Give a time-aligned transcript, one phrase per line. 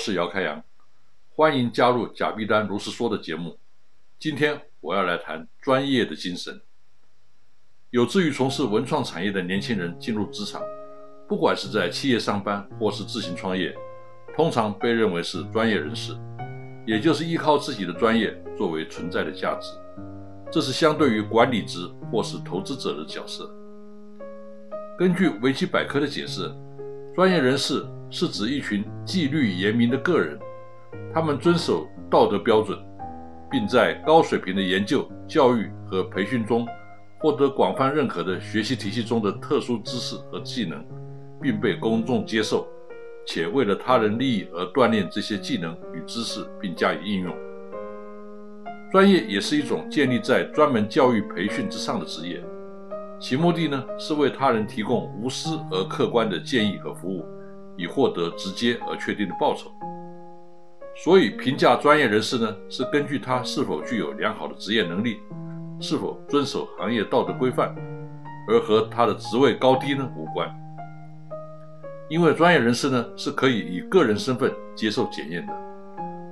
[0.00, 0.64] 是姚开阳，
[1.36, 3.58] 欢迎加入贾必丹如是说的节目。
[4.18, 6.58] 今天我要来谈专业的精神。
[7.90, 10.62] 有志于从事文创产业的年轻人进入职场，
[11.28, 13.76] 不管是在企业上班或是自行创业，
[14.34, 16.16] 通常被认为是专业人士，
[16.86, 19.70] 也就是依靠自己的专业作为存在的价值。
[20.50, 21.78] 这是相对于管理职
[22.10, 23.54] 或是投资者的角色。
[24.98, 26.50] 根据维基百科的解释，
[27.20, 27.84] 专业人士。
[28.12, 30.38] 是指一群纪律严明的个人，
[31.14, 32.76] 他们遵守道德标准，
[33.50, 36.66] 并在高水平的研究、教育和培训中
[37.18, 40.82] 获得广泛认可的学习体系中的特殊知识和技能，
[41.42, 42.66] 并被公众接受，
[43.24, 47.32] 且为了他人利益而锻炼这些技能与知识并加以应用。
[48.90, 52.42] 专业也是一种建立在专门教育培训之上的职业，
[53.20, 57.24] 其目的呢是为他人提供无私而客观的建议和服务。
[57.76, 59.70] 以获得直接而确定的报酬，
[61.02, 65.18] 所以评价专业人士呢，是根据他是否具有良好的职业能力，
[65.80, 67.74] 是否遵守行业道德规范，
[68.48, 70.46] 而和他的职位高低呢无关。
[72.10, 75.52] 因为专业人士呢是可以以个人身份接受检验的，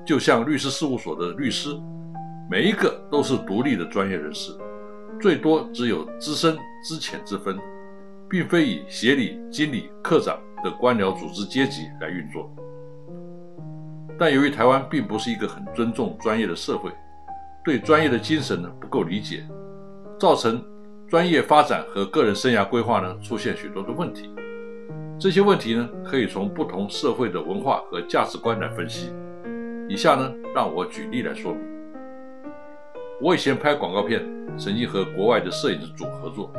[0.05, 1.71] 就像律师事务所的律师，
[2.51, 4.53] 每一个都是独立的专业人士，
[5.21, 7.59] 最多只有资深资浅之分，
[8.29, 10.39] 并非以协理、经理、科长。
[10.65, 12.51] 的官僚组织阶级来运作，
[14.19, 16.91] 但由于台湾并不是一个很尊重专业的社会，
[17.63, 19.45] 对专业的精神呢不够理解，
[20.19, 20.61] 造成
[21.09, 24.29] 专业发展和个人生涯规划呢出现许多的问题。
[25.17, 29.13] 这些问题呢可以从不同社会的文化和价值观来分析。
[29.89, 31.78] 以下呢让我举例来说明。
[33.21, 34.25] 我以前拍广告片，
[34.57, 36.53] 曾经和国外的摄影组合作。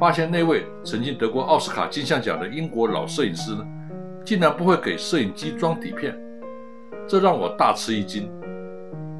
[0.00, 3.62] 发现那位曾经得过奥斯卡金像奖的英国老摄影师呢，
[4.24, 6.18] 竟然不会给摄影机装底片，
[7.06, 8.26] 这让我大吃一惊。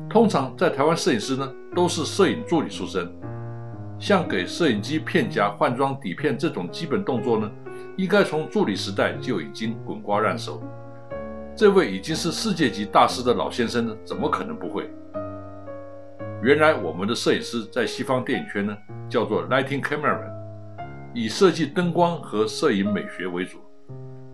[0.09, 3.07] 通常在台湾，摄影师呢都是摄影助理出身，
[3.99, 7.51] 像给摄影机片夹换装底片这种基本动作呢，
[7.99, 10.63] 应该从助理时代就已经滚瓜烂熟。
[11.55, 14.91] 这位已经是世界级大师的老先生呢，怎么可能不会？
[16.43, 18.77] 原来我们的摄影师在西方电影圈呢，
[19.09, 20.29] 叫做 lighting cameraman。
[21.15, 23.59] 以设计灯光和摄影美学为主，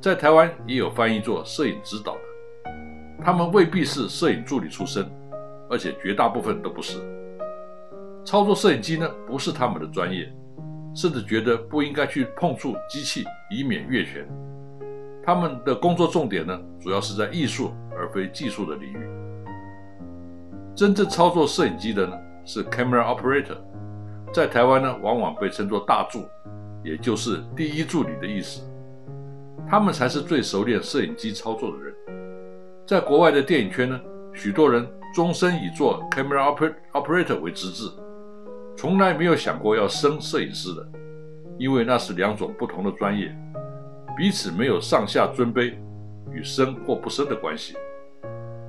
[0.01, 2.73] 在台湾也有翻译做摄影指导的，
[3.23, 5.07] 他们未必是摄影助理出身，
[5.69, 6.99] 而且绝大部分都不是。
[8.25, 10.33] 操作摄影机呢，不是他们的专业，
[10.95, 14.27] 甚至觉得不应该去碰触机器，以免越权。
[15.23, 19.18] 他们的工作重点呢，主要是在艺术而非技术的领域。
[20.79, 23.57] 真正操作摄影机的呢，是 camera operator，
[24.33, 26.25] 在台湾呢，往往被称作大助。
[26.85, 28.63] 也就是第一助理的意思，
[29.69, 31.93] 他们才是最熟练摄影机操作的人。
[32.87, 34.01] 在国外的电影圈呢，
[34.33, 37.91] 许多人终身以做 camera operator 为职志，
[38.77, 40.89] 从来没有想过要升摄影师的，
[41.59, 43.37] 因为那是两种不同的专业，
[44.17, 45.75] 彼此没有上下尊卑
[46.31, 47.77] 与升或不升的关系。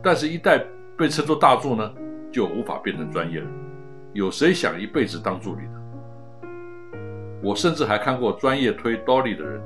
[0.01, 0.59] 但是，一旦
[0.99, 1.89] 被称作大助呢，
[2.29, 3.47] 就无法变成专业了。
[4.11, 6.49] 有谁想一辈子当助理的？
[7.41, 9.61] 我甚至还看过专业推 dolly 的人。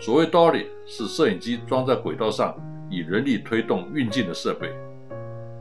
[0.00, 2.52] 所谓 dolly 是摄影机装在轨道上，
[2.90, 4.74] 以人力推动运镜的设备。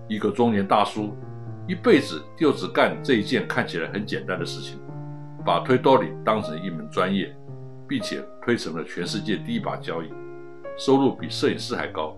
[0.08, 1.16] 一个中年大叔
[1.68, 4.80] 一辈子就只干这一件看起来很简单的事情，
[5.46, 7.32] 把推 Dolly 当成一门专业，
[7.88, 10.12] 并且推成了全世界第一把交椅，
[10.80, 12.18] 收入比摄影师还高。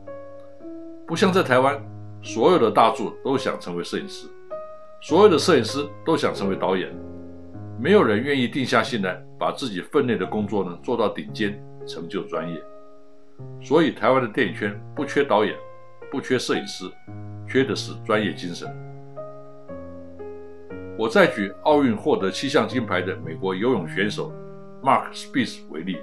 [1.06, 1.78] 不像在台湾，
[2.22, 4.28] 所有的大柱都想成为摄影师，
[5.02, 6.94] 所有的摄影师都想成为导演，
[7.80, 12.62] 没有人愿意定下心来把自己分内的工作呢做到顶尖，成就专业。
[13.60, 15.56] 所以，台湾的电影圈不缺导演，
[16.12, 16.86] 不缺摄影师，
[17.50, 18.68] 缺的是专业精神。
[20.96, 24.32] 我再举奥运获得七项金牌的美国游泳选手
[24.84, 25.98] Mark Spitz 为例，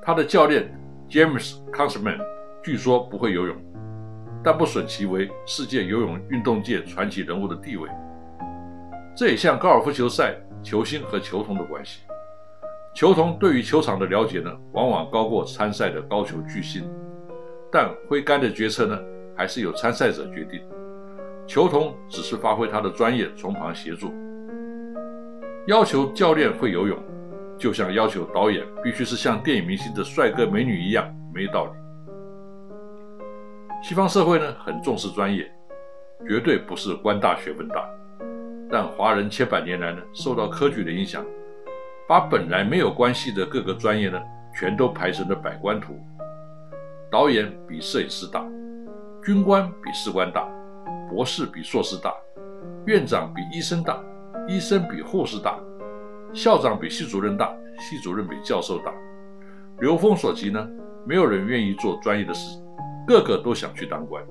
[0.00, 0.72] 他的教练
[1.10, 2.20] James c o n s m a n
[2.64, 3.56] 据说不会游泳，
[4.42, 7.88] 但不损其为世界游泳运动界传奇人物的地位。
[9.16, 12.02] 这也像高尔夫球赛球星和球童的关系。
[12.94, 16.88] 球童对于球场的了解呢，往往高过参赛的高球巨星，
[17.70, 18.98] 但挥杆的决策呢，
[19.36, 20.60] 还是由参赛者决定。
[21.46, 24.12] 球童只是发挥他的专业，从旁协助。
[25.66, 26.98] 要求教练会游泳，
[27.58, 31.85] 就像要求导演必须是像电影明星的帅哥美女一样，没道理。
[33.88, 35.48] 西方社会呢，很重视专业，
[36.26, 37.88] 绝对不是官大学问大。
[38.68, 41.24] 但华人千百年来呢，受到科举的影响。
[42.08, 44.20] 把本来没有关系的各个专业呢，
[44.58, 45.96] 全都排成了百官图。
[47.12, 48.44] 导演比摄影师大，
[49.24, 50.48] 军官比士官大，
[51.08, 52.12] 博士比硕士大，
[52.86, 54.02] 院长比医生大，
[54.48, 55.60] 医生比护士大，
[56.34, 58.92] 校长比系主任大，系主任比教授大。
[59.78, 60.68] 流风所及呢，
[61.06, 62.60] 没有人愿意做专业的事，
[63.06, 64.22] 个个都想去当官。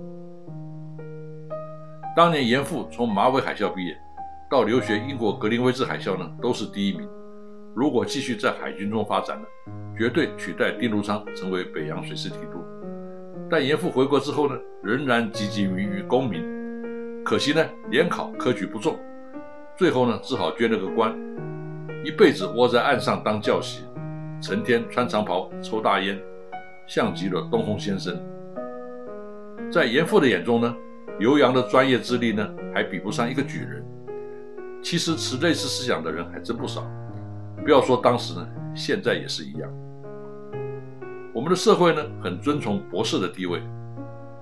[2.16, 3.98] 当年严复从马尾海校毕业，
[4.50, 7.08] 到留学英国格林威治海校呢，都是第一名。
[7.74, 9.48] 如果继续在海军中发展呢，
[9.98, 12.64] 绝对取代丁如昌成为北洋水师提督。
[13.50, 16.44] 但严复回国之后呢，仍然积极于于功名。
[17.24, 18.98] 可惜呢，联考科举不中，
[19.78, 21.14] 最后呢，只好捐了个官，
[22.04, 23.84] 一辈子窝在岸上当教习，
[24.42, 26.18] 成天穿长袍抽大烟，
[26.88, 28.18] 像极了东洪先生。
[29.72, 30.76] 在严复的眼中呢，
[31.20, 33.84] 刘洋的专业资历呢，还比不上一个举人。
[34.82, 36.86] 其实持类似思想的人还真不少。
[37.64, 39.70] 不要说当时呢，现在也是一样。
[41.34, 43.60] 我们的社会呢，很尊崇博士的地位，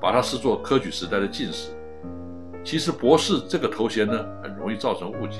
[0.02, 1.72] 把它视作科举时代的进士。
[2.64, 5.40] 其实博士这个头衔呢，很容易造成误解。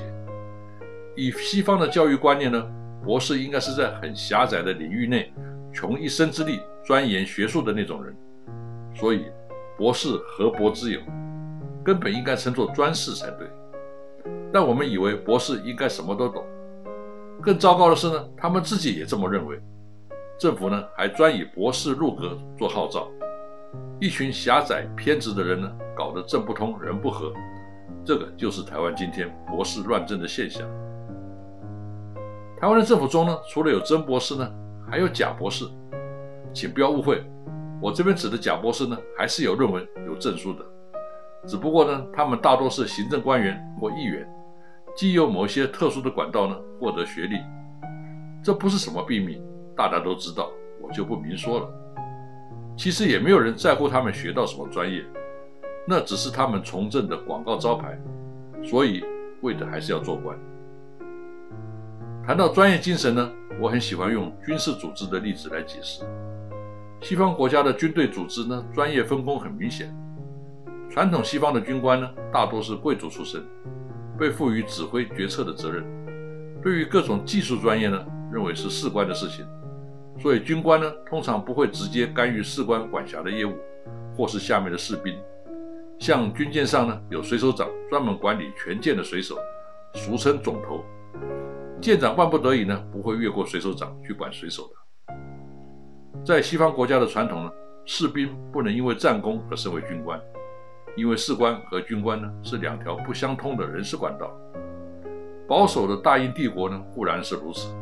[1.16, 2.66] 以西方的教育观念呢，
[3.04, 5.32] 博士应该是在很狭窄的领域内，
[5.72, 8.16] 穷一生之力钻研学术的那种人。
[8.94, 9.26] 所以，
[9.76, 11.00] 博士何博之有？
[11.84, 13.46] 根本应该称作专士才对。
[14.52, 16.44] 但我们以为博士应该什么都懂。
[17.42, 19.60] 更糟糕的是呢，他们自己也这么认为。
[20.38, 23.08] 政府呢还专以博士入阁做号召，
[24.00, 27.32] 一群狭窄偏执的人呢，搞得政不通人不和。
[28.04, 30.66] 这个就是台湾今天博士乱政的现象。
[32.60, 34.50] 台湾的政府中呢，除了有真博士呢，
[34.90, 35.64] 还有假博士。
[36.52, 37.24] 请不要误会，
[37.80, 40.64] 我这边指的假博士呢，还是有论文、有证书的，
[41.46, 44.26] 只不过呢，他们大多是行政官员或议员。
[44.96, 47.36] 既有某些特殊的管道呢，获得学历，
[48.44, 49.42] 这不是什么秘密，
[49.76, 50.50] 大家都知道，
[50.80, 51.68] 我就不明说了。
[52.76, 55.04] 其实也没有人在乎他们学到什么专业，
[55.86, 57.98] 那只是他们从政的广告招牌，
[58.62, 59.04] 所以
[59.42, 60.38] 为的还是要做官。
[62.24, 66.04] 谈到专业精神呢，我很喜欢用军事组织的例子来解释。
[67.04, 69.94] 西方国家的军队组织呢，专业分工很明显，
[70.88, 73.44] 传统西方的军官呢，大多是贵族出身。
[74.18, 75.84] 被赋予指挥决策的责任，
[76.62, 79.44] 对于各种技术专业呢，认为是士官的事情，
[80.18, 83.52] 所以军官呢通常不会直接干预士官管辖的业务，
[84.16, 85.14] 或是下面的士兵。
[85.98, 89.36] 像军舰上呢有水手长专门管理全舰的水手，
[89.92, 90.82] 俗称总头。
[91.82, 94.83] 舰长万不得已呢不会越过水手长去管水手的。
[96.22, 97.52] 在西方国家的传统呢，
[97.84, 100.20] 士兵不能因为战功而升为军官。
[100.96, 104.32] 因为士官和军官呢是两条不相通的人事管道。
[105.48, 107.74] 保守的大英帝国呢固然是如此，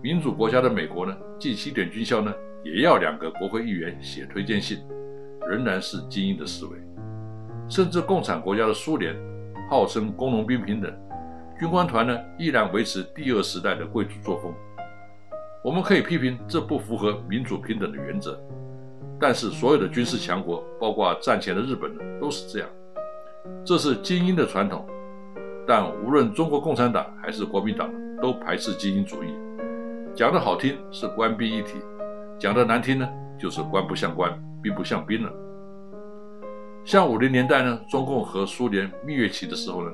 [0.00, 2.32] 民主国家的美国呢，近西点军校呢
[2.62, 4.78] 也要两个国会议员写推荐信，
[5.48, 6.78] 仍然是精英的思维。
[7.68, 9.12] 甚至共产国家的苏联，
[9.68, 10.90] 号称工农兵平等，
[11.58, 14.54] 军官团呢依然维持第二时代的贵族作风。
[15.66, 18.40] 我们可以批评这不符合民主平等的原则。
[19.18, 22.68] 但是所有的军事强国，包括战前的日本呢，都是这样。
[23.64, 24.86] 这是精英的传统。
[25.66, 27.90] 但无论中国共产党还是国民党，
[28.22, 29.34] 都排斥精英主义。
[30.14, 31.72] 讲的好听是官兵一体，
[32.38, 35.32] 讲的难听呢，就是官不像官，兵不像兵了。
[36.84, 39.90] 像五零年代呢，中共和苏联蜜月期的时候呢，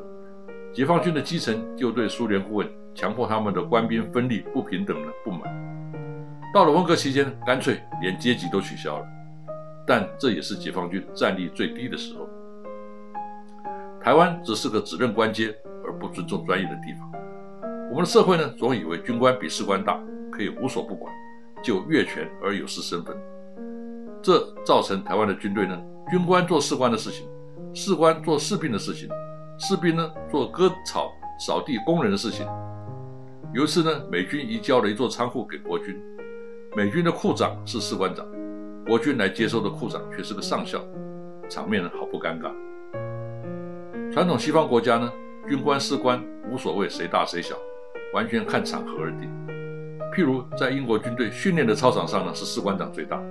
[0.72, 5.42] 解放军的基层就对苏联顾问强迫他们的官兵分立不平等的不满。
[6.54, 9.06] 到了文革期间，干脆连阶级都取消了。
[9.86, 12.28] 但这也是解放军战力最低的时候。
[14.00, 17.12] 台湾只是个只认官阶而不尊重专业的地方。
[17.90, 20.00] 我们的社会呢，总以为军官比士官大，
[20.30, 21.12] 可以无所不管，
[21.62, 23.14] 就越权而有失身份。
[24.22, 25.78] 这造成台湾的军队呢，
[26.10, 27.28] 军官做士官的事情，
[27.74, 29.08] 士官做士兵的事情，
[29.62, 32.44] 士兵呢做割草、扫地工人的事情。
[33.54, 35.96] 有一次呢，美军移交了一座仓库给国军，
[36.76, 38.26] 美军的库长是士官长。
[38.84, 40.84] 国军来接收的库长却是个上校，
[41.48, 42.50] 场面呢好不尴尬。
[44.12, 45.12] 传统西方国家呢，
[45.48, 47.54] 军官士官无所谓谁大谁小，
[48.12, 49.30] 完全看场合而定。
[50.12, 53.22] 譬如在英国军队训练的操场上呢，是士官长最大，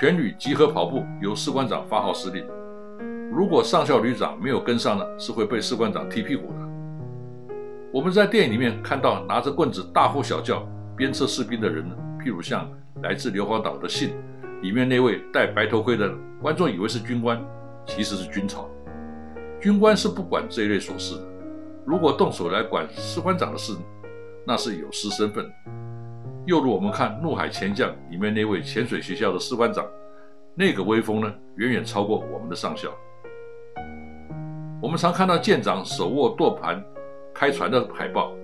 [0.00, 2.46] 全旅集合跑步由士官长发号施令。
[3.34, 6.58] 如果上校旅长没有跟上呢，是会被士官长踢屁股的。
[7.92, 10.64] 我们在电影里面看到拿着棍子大呼小叫
[10.96, 12.70] 鞭策士兵的人呢，譬如像
[13.02, 14.14] 来自硫磺岛的信。
[14.62, 17.44] 里面那位戴白头盔的观众以为是军官，
[17.84, 18.70] 其实是军曹。
[19.60, 21.26] 军官是不管这一类琐事的。
[21.84, 23.76] 如果动手来管士官长的事，
[24.46, 25.44] 那是有失身份。
[26.46, 29.84] 又如我们看《怒海潜将》里面那位潜水学校的士官长，
[30.54, 32.88] 那个威风呢，远远超过我们的上校。
[34.84, 36.84] 我们常看到舰长手握舵盘
[37.34, 38.34] 开船的海报，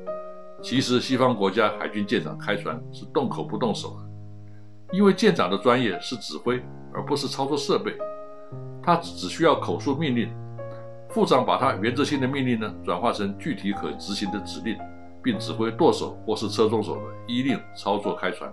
[0.62, 4.96] 其实西方国家海军舰长开船是动口不动手的。
[4.96, 6.58] 因为舰长的专业是指挥，
[6.94, 7.94] 而不是操作设备，
[8.82, 10.32] 他只需要口述命令，
[11.10, 14.78] 副长把他原则性的命令呢转化成具体可执行的指令，
[15.22, 18.50] 并指挥舵手或是车中手的依令操作开船。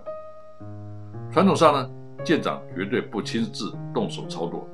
[1.32, 1.90] 传统上呢，
[2.22, 4.68] 舰长绝对不亲自动手操作，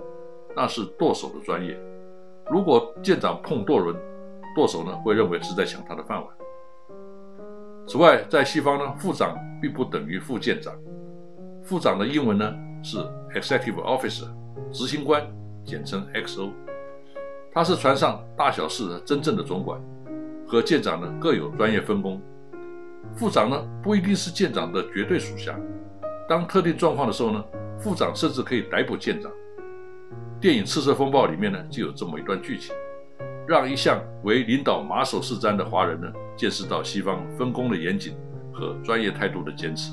[0.56, 1.78] 那是舵手的专业。
[2.50, 3.96] 如果舰长碰舵轮，
[4.54, 6.28] 舵手呢会认为是在抢他的饭碗。
[7.86, 10.74] 此外，在西方呢，副长并不等于副舰长。
[11.62, 12.98] 副长的英文呢是
[13.34, 14.28] Executive Officer，
[14.72, 15.22] 执行官，
[15.64, 16.50] 简称 XO。
[17.52, 19.80] 他是船上大小事的真正的总管，
[20.46, 22.20] 和舰长呢各有专业分工。
[23.14, 25.58] 副长呢不一定是舰长的绝对属下，
[26.28, 27.44] 当特定状况的时候呢，
[27.78, 29.30] 副长甚至可以逮捕舰长。
[30.44, 32.74] 电影《赤色风暴》里面呢就有这么一段剧情，
[33.48, 38.14] 让一向为领导马首是瞻的华人呢见识到西方分工的严谨
[38.52, 39.90] 和专业态度的坚持。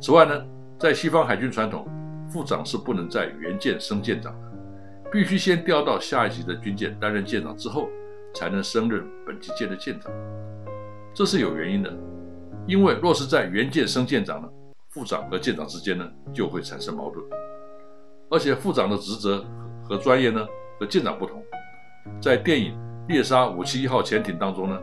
[0.00, 0.42] 此外呢，
[0.78, 1.86] 在西方海军传统，
[2.30, 4.52] 副长是不能在原舰升舰长的，
[5.12, 7.90] 必须先调到下一级的军舰担任舰长之后，
[8.34, 10.10] 才能升任本级舰的舰长。
[11.12, 11.92] 这是有原因的，
[12.66, 14.48] 因为若是在原舰升舰长呢，
[14.88, 17.22] 副长和舰长之间呢就会产生矛盾，
[18.30, 19.44] 而且副长的职责
[19.84, 20.46] 和专业呢
[20.78, 21.42] 和舰长不同。
[22.20, 22.72] 在电影
[23.08, 24.78] 《猎杀五七一号潜艇》当中呢，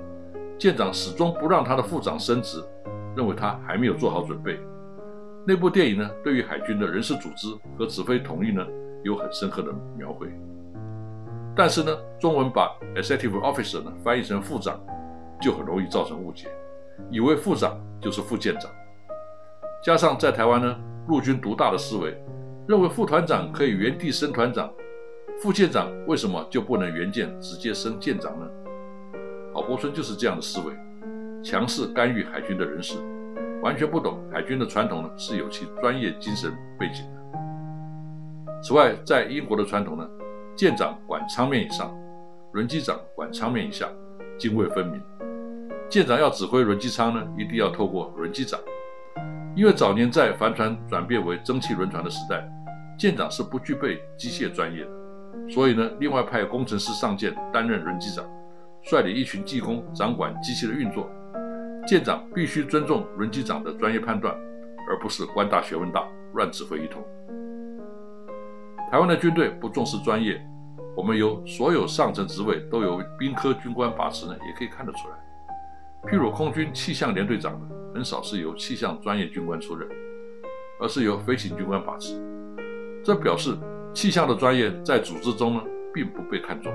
[0.57, 2.63] 舰长始终不让他的副长升职，
[3.15, 4.59] 认为他还没有做好准备。
[5.45, 8.65] 那部电影呢，对于海军的人事组织和指挥统一呢，
[9.03, 10.27] 有很深刻的描绘。
[11.55, 14.79] 但是呢，中文把 executive officer 呢翻译成副长，
[15.41, 16.47] 就很容易造成误解，
[17.09, 18.71] 以为副长就是副舰长。
[19.83, 20.75] 加上在台湾呢，
[21.07, 22.15] 陆军独大的思维，
[22.71, 24.71] 认为副团长可以原地升团长，
[25.41, 28.47] 副舰长为什么就不能原舰直接升舰长呢？
[29.53, 30.73] 郝柏村就是这样的思维，
[31.43, 32.95] 强势干预海军的人事。
[33.61, 36.49] 完全不懂海军的传统呢，是有其专业精神
[36.79, 37.21] 背景的。
[38.63, 40.07] 此外，在英国的传统呢，
[40.55, 41.93] 舰长管舱面以上，
[42.53, 43.85] 轮机长管舱面以下，
[44.39, 45.01] 泾渭分明。
[45.89, 48.57] 舰长要指挥轮机舱呢，一定要透过轮机长，
[49.57, 52.49] 因为早年在帆船转变为蒸汽轮船的时代，
[53.01, 54.91] 舰长是不具备机械专业的，
[55.49, 58.23] 所以呢，另外派工程师上舰担任轮机长，
[58.83, 61.09] 率领一群技工掌管机器的运作。
[61.87, 64.31] 舰长必须尊重轮机长的专业判断，
[64.87, 67.03] 而不是官大学问大乱指挥一通。
[68.91, 70.39] 台湾的军队不重视专业，
[70.95, 75.15] 我们由所有上层职位都由兵科军官把持呢，也可以看得出来。
[76.11, 77.65] 譬如空军气象连队长呢，
[77.95, 79.89] 很少是由气象专业军官出任，
[80.79, 82.13] 而是由飞行军官把持。
[83.03, 83.57] 这表示
[83.93, 85.61] 气象的专业在组织中呢，
[85.93, 86.71] 并不被看重。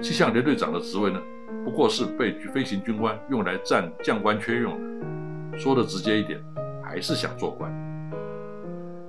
[0.00, 1.20] 气象连队长的职位呢？
[1.64, 6.38] 不过是被飞行军官用来占将官缺用的，说的直接一点，
[6.84, 7.72] 还是想做官。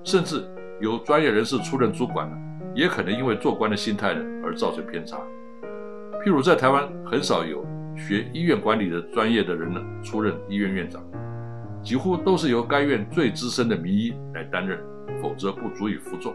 [0.03, 0.43] 甚至
[0.79, 2.35] 由专业人士出任主管呢，
[2.73, 5.17] 也可能因为做官的心态呢而造成偏差。
[6.23, 7.65] 譬如在台湾，很少有
[7.95, 11.03] 学医院管理的专业的人呢出任医院院长，
[11.83, 14.79] 几乎都是由该院最资深的名医来担任，
[15.21, 16.33] 否则不足以服众。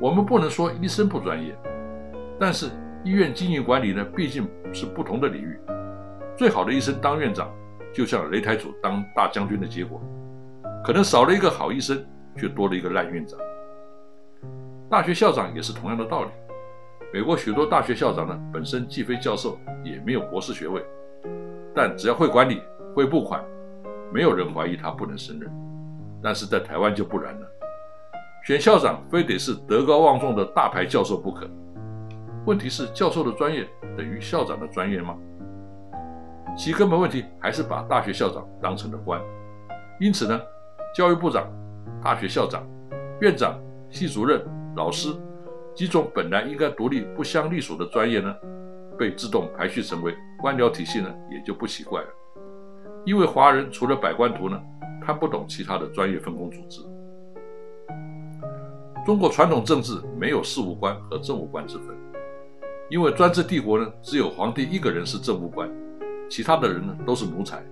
[0.00, 1.56] 我们不能说医生不专业，
[2.38, 2.66] 但是
[3.04, 5.58] 医院经营管理呢，毕竟是不同的领域。
[6.36, 7.50] 最好的医生当院长，
[7.92, 10.00] 就像擂台主当大将军的结果，
[10.84, 12.04] 可能少了一个好医生，
[12.36, 13.38] 却多了一个烂院长。
[14.88, 16.30] 大学校长也是同样的道理。
[17.12, 20.84] 美国许多大学校长呢，本身既非教授，也没有博士学位，
[21.74, 22.62] 但只要会管理、
[22.94, 23.44] 会拨款，
[24.12, 25.50] 没有人怀疑他不能胜任。
[26.22, 27.50] 但是在台湾就不然了，
[28.48, 31.46] 选校长非得是德高望重的大牌教授不可。
[32.46, 35.14] 问题是，教授的专业等于校长的专业吗？
[36.56, 39.20] 其根本问题还是把大学校长当成了官。
[40.00, 40.40] 因此呢，
[40.94, 41.46] 教育部长、
[42.02, 42.66] 大学校长、
[43.20, 44.42] 院长、系主任、
[44.74, 45.10] 老师。
[45.74, 48.34] 几种本来应该独立不相隶属的专业呢，
[48.98, 52.08] 被自动排序成为官僚体系呢，也就不奇怪了。
[53.04, 54.58] 因为华人除了百官图呢，
[55.02, 56.80] 看不懂其他的专业分工组织。
[59.08, 61.96] 中国传统政治没有事务官和政务官之分，
[62.90, 65.66] 因为专制帝国呢，只有皇帝一个人是政务官，
[66.28, 67.64] 其他的人呢都是奴才。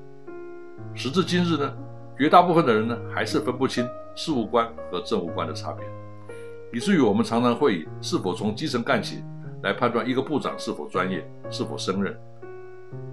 [0.95, 1.76] 时至今日呢，
[2.19, 5.85] 绝大部分的人呢，还是分不清事务官和政务官的差别。
[6.73, 9.23] 以至于我们常常会以是否从基层干起
[9.62, 12.19] 来判断一个部长是否专业、是否胜任。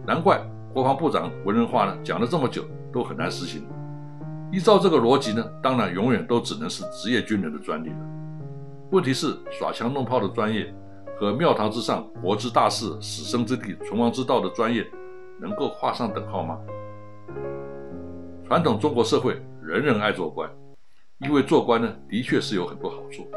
[0.07, 0.41] 难怪
[0.73, 3.67] 国防部长文人话呢讲了这么久都很难实行。
[4.53, 7.95] 依照这个逻辑呢，当然永远都只能是职业军人的专利了。
[8.91, 10.71] 问题是耍枪弄炮的专业
[11.17, 14.85] 和庙堂之上国之大事、死生之地、存亡之道的专业
[15.41, 16.59] 能够画上等号吗？
[18.45, 20.47] 传统中国社会人人爱做官，
[21.17, 23.27] 因为做官呢的确是有很多好处。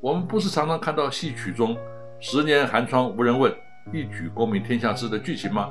[0.00, 1.76] 我们不是常常看到戏曲中
[2.20, 3.54] “十年寒窗无人问，
[3.92, 5.70] 一举功名天下知”的剧情吗？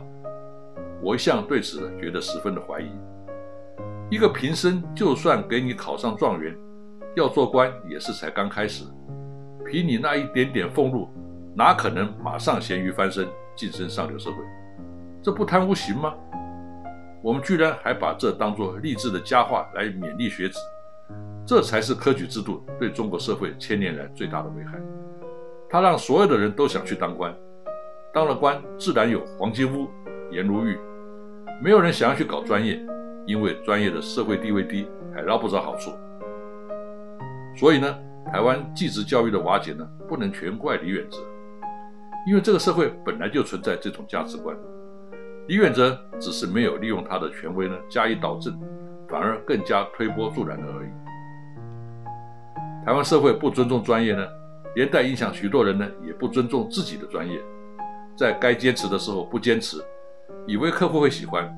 [1.02, 2.92] 我一向对此觉得十分的怀疑。
[4.12, 6.54] 一个平生就算给你考上状元，
[7.16, 8.84] 要做官也是才刚开始，
[9.66, 11.08] 凭你那一点点俸禄，
[11.56, 13.26] 哪可能马上咸鱼翻身，
[13.56, 14.36] 晋升上流社会？
[15.24, 16.14] 这不贪污行吗？
[17.24, 20.60] 我们居然还把这当作励志的佳话来勉励学子。
[21.46, 24.78] 这才是科举制度对中国社会千年来最大的危害。
[25.70, 27.34] 它让所有的人都想去当官，
[28.14, 29.88] 当了官自然有黄金屋、
[30.32, 30.78] 颜如玉。
[31.64, 32.78] 没有人想要去搞专业，
[33.26, 35.92] 因为专业的社会地位低，还捞不着好处。
[37.56, 37.98] 所以呢，
[38.32, 41.18] 台湾技职教育的瓦解呢，不能全怪李远哲，
[42.26, 44.56] 因为这个社会本来就存在这种价值观。
[45.48, 48.58] 李远哲只是没有利用他的权威呢加以导正，
[49.10, 50.90] 反而更加推波助澜了而已。
[52.86, 54.26] 台湾社会不尊重专业呢，
[54.76, 57.40] 连带影响许多人呢，也不尊重自己的专业，
[58.16, 59.84] 在该坚持的时候不坚持，
[60.48, 61.54] 以为客户会喜欢，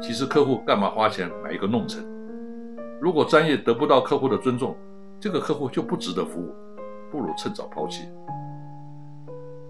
[0.00, 2.04] 其实客户干嘛花钱买一个弄臣？
[3.00, 4.76] 如果专业得不到客户的尊重，
[5.20, 6.54] 这个客户就不值得服务，
[7.10, 8.08] 不如趁早抛弃。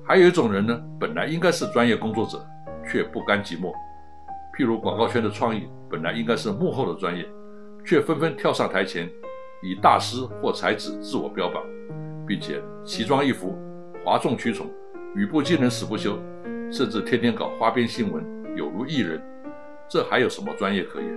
[0.05, 2.39] 还有一种人呢，本来应该是专业工作者，
[2.87, 3.73] 却不甘寂寞，
[4.57, 7.27] 譬如广告圈的创意，本来应该是幕后的专业，
[7.85, 9.09] 却纷纷跳上台前。
[9.61, 11.61] 以大师或才子自我标榜，
[12.25, 13.59] 并且奇装异服、
[14.05, 14.69] 哗众取宠、
[15.17, 16.17] 语不惊人死不休，
[16.71, 18.25] 甚至天天搞花边新闻，
[18.57, 19.21] 有如艺人，
[19.89, 21.09] 这还有什么专业可言？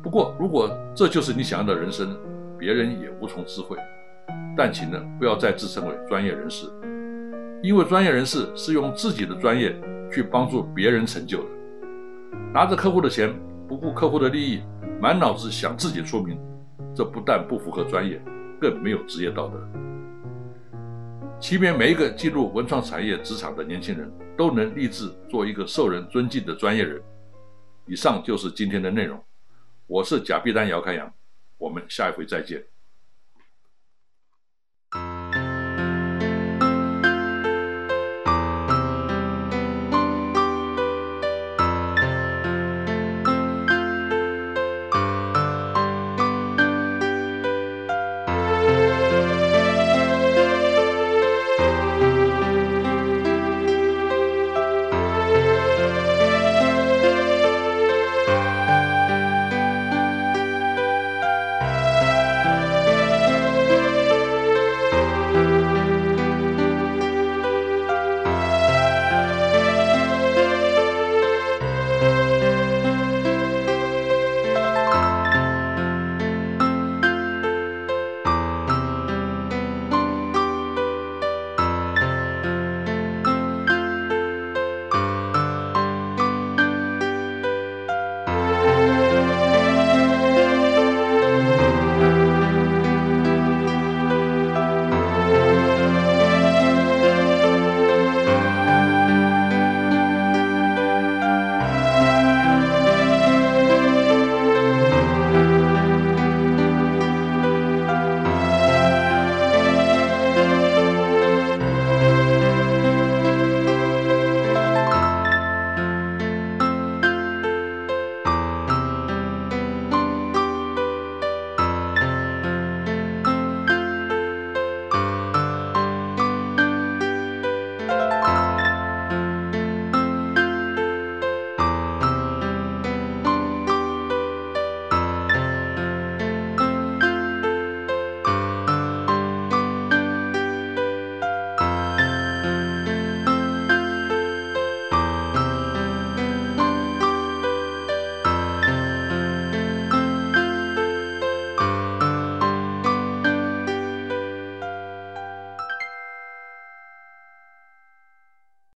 [0.00, 2.16] 不过，如果这就是你想要的人生，
[2.56, 3.76] 别人也无从知会。
[4.56, 6.66] 但请呢，不要再自称为专业人士，
[7.60, 9.74] 因为专业人士是用自己的专业
[10.12, 11.48] 去帮助别人成就的，
[12.52, 13.34] 拿着客户的钱，
[13.66, 14.62] 不顾客户的利益，
[15.00, 16.38] 满脑子想自己出名。
[16.94, 18.20] 这不但不符合专业，
[18.60, 19.58] 更没有职业道德。
[21.42, 27.02] 即便每一个进入文创产业职场的年轻人都能立志做一个受人尊敬的专业人。
[27.84, 29.20] 以上就是今天的内容，
[29.88, 31.12] 我是贾碧丹姚开阳，
[31.58, 32.64] 我们下一回再见。